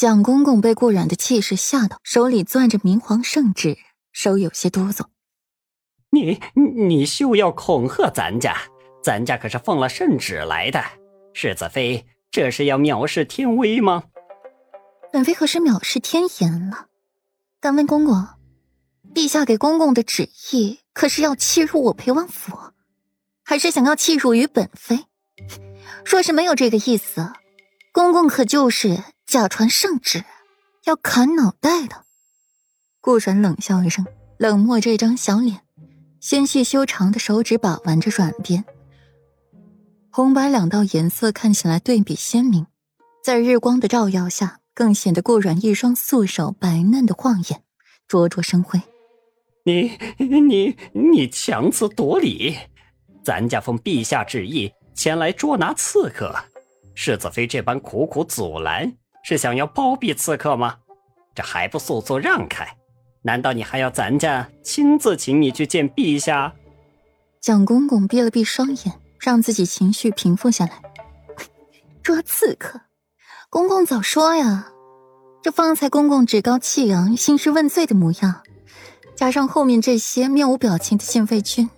[0.00, 3.76] 蒋公公被顾阮的气势吓到，手里攥着明皇圣旨，
[4.12, 5.04] 手有些哆嗦。
[6.08, 6.40] 你
[6.86, 8.56] 你休要恐吓咱家，
[9.04, 10.82] 咱家可是奉了圣旨来的。
[11.34, 14.04] 世子妃这是要藐视天威吗？
[15.12, 16.86] 本妃何时藐视天颜了？
[17.60, 18.26] 敢问公公，
[19.14, 22.56] 陛下给公公的旨意可是要欺辱我裴王府，
[23.44, 25.04] 还是想要欺辱于本妃？
[26.06, 27.30] 若是没有这个意思，
[27.92, 30.24] 公公可就是假传圣旨，
[30.84, 32.04] 要砍脑袋的。
[33.00, 34.06] 顾软冷笑一声，
[34.38, 35.60] 冷漠这张小脸。
[36.20, 38.64] 纤细修长的手指把玩着软边，
[40.10, 42.66] 红白两道颜色看起来对比鲜明，
[43.24, 47.62] 在日光的照耀下，更显得顾软一双素手白嫩的晃眼，
[48.06, 48.80] 灼灼生辉。
[49.64, 52.56] 你你你强词夺理！
[53.24, 56.34] 咱家奉陛下旨意前来捉拿刺客，
[57.02, 60.76] 世子妃这般苦苦阻拦，是想要包庇刺客吗？
[61.34, 62.76] 这还不速速让开！
[63.22, 66.52] 难道你还要咱家亲自请你去见陛下？
[67.40, 70.72] 蒋公公闭了闭双眼，让自己情绪平复下来。
[72.04, 72.82] 捉刺客，
[73.48, 74.70] 公公早说呀！
[75.42, 78.42] 这方才公公趾高气扬、兴师问罪的模样，
[79.16, 81.70] 加上后面这些面无表情的禁卫军，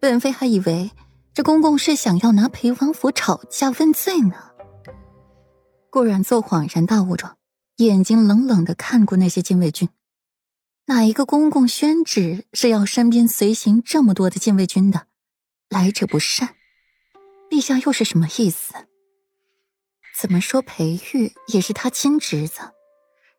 [0.00, 0.90] 本妃还以为
[1.32, 4.34] 这公公是想要拿裴王府吵架问罪呢。
[5.94, 7.36] 顾然做恍然大悟状，
[7.76, 9.88] 眼睛冷冷的看过那些禁卫军。
[10.86, 15.06] 哪一个公公宣旨是要身边随行这么多的禁卫军的？
[15.68, 16.56] 来者不善，
[17.48, 18.74] 陛下又是什么意思？
[20.18, 22.72] 怎么说裴玉也是他亲侄子，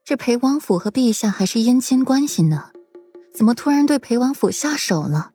[0.05, 2.71] 这裴王府和陛下还是姻亲关系呢？
[3.35, 5.33] 怎么突然对裴王府下手了？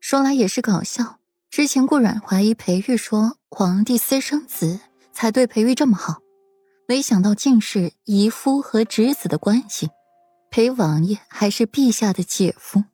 [0.00, 1.18] 说来也是搞笑，
[1.50, 4.80] 之前顾阮怀疑裴玉说皇帝私生子
[5.12, 6.22] 才对裴玉这么好，
[6.90, 9.90] 没想到竟是姨夫和侄子的关系。
[10.50, 12.84] 裴王爷还是陛下的姐夫，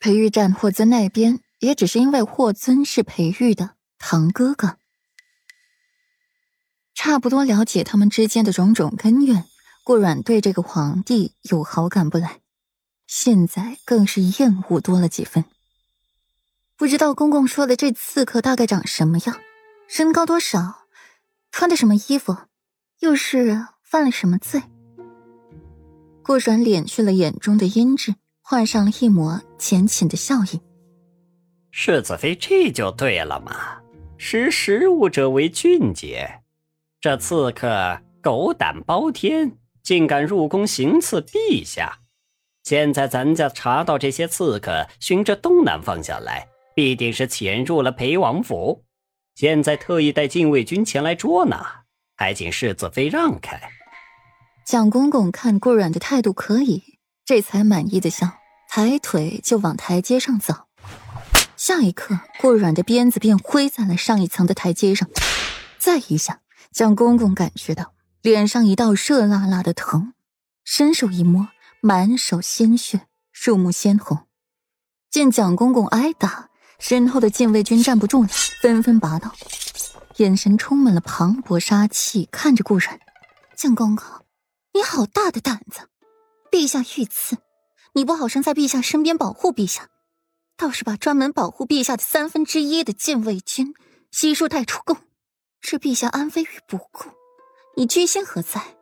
[0.00, 4.78] 裴玉站霍尊那边，也只是因为霍尊是裴玉的堂哥哥。
[6.94, 9.44] 差不多了解他们之间的种种恩怨，
[9.84, 12.40] 顾阮对这个皇帝有好感不来，
[13.06, 15.44] 现在更是厌恶多了几分。
[16.78, 19.38] 不知道公公说的这刺客大概长什么样，
[19.86, 20.86] 身高多少，
[21.50, 22.38] 穿的什么衣服，
[23.02, 24.62] 又是犯了什么罪？
[26.22, 30.60] 顾阮敛去了眼中的阴鸷，换上了一抹浅浅的笑意。
[31.72, 33.80] 世子妃，这就对了嘛！
[34.18, 36.42] 识时务者为俊杰。
[37.00, 39.50] 这刺客狗胆包天，
[39.82, 41.98] 竟敢入宫行刺陛下。
[42.62, 46.46] 现在咱家查到这些刺客循着东南方向来，
[46.76, 48.84] 必定是潜入了裴王府。
[49.34, 51.81] 现在特意带禁卫军前来捉拿，
[52.16, 53.60] 还请世子妃让开。
[54.64, 60.54] 蒋公公看顾阮的态度可以，这才满意的笑，抬腿就往台阶上走。
[61.56, 65.08] 下一刻，顾阮的鞭子便挥在了上一层的台阶上。
[65.78, 66.40] 再一下，
[66.72, 70.14] 蒋公公感觉到脸上一道热辣辣的疼，
[70.64, 71.48] 伸手一摸，
[71.80, 73.02] 满手鲜血，
[73.32, 74.26] 入目鲜红。
[75.10, 78.28] 见蒋公公挨打，身后的禁卫军站不住了，
[78.60, 79.34] 纷纷拔刀，
[80.18, 83.00] 眼神充满了磅礴杀气，看着顾然，
[83.56, 84.06] 江公公。
[84.74, 85.88] 你好大的胆子！
[86.50, 87.38] 陛下遇刺，
[87.94, 89.88] 你不好生在陛下身边保护陛下，
[90.56, 93.74] 倒是把专门保护陛下的三分之一的禁卫军
[94.10, 94.98] 悉数带出宫，
[95.60, 97.10] 置陛下安危于不顾。
[97.76, 98.76] 你居心何在？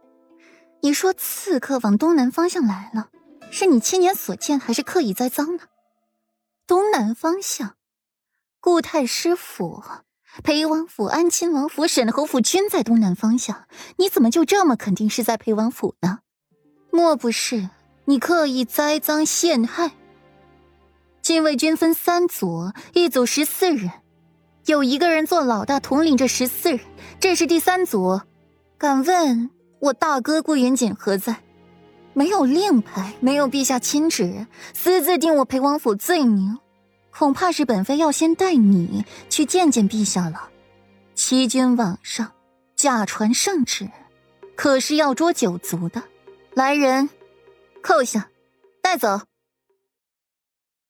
[0.82, 3.10] 你说刺客往东南方向来了，
[3.52, 5.64] 是你亲眼所见，还是刻意栽赃呢？
[6.66, 7.76] 东南方向，
[8.60, 9.84] 顾太师府。
[10.42, 13.64] 裴王府、安亲王府、沈侯府均在东南方向，
[13.96, 16.20] 你怎么就这么肯定是在裴王府呢？
[16.90, 17.68] 莫不是
[18.04, 19.92] 你刻意栽赃陷害？
[21.20, 23.90] 禁卫军分三组，一组十四人，
[24.66, 26.80] 有一个人做老大，统领着十四人，
[27.18, 28.20] 这是第三组。
[28.78, 31.36] 敢问我大哥顾元锦何在？
[32.12, 36.58] 没有令牌，没有陛下亲旨，私自定我裴王府罪名。
[37.10, 40.48] 恐怕是本妃要先带你去见见陛下了。
[41.14, 42.32] 欺君罔上，
[42.76, 43.90] 假传圣旨，
[44.56, 46.02] 可是要捉九族的。
[46.54, 47.10] 来人，
[47.82, 48.28] 扣下，
[48.80, 49.20] 带走。